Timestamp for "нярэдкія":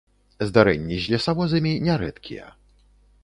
1.87-2.47